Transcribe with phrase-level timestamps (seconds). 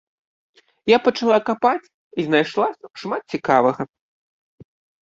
[0.91, 2.67] Я пачала капаць і знайшла
[3.05, 3.81] шмат цікавага.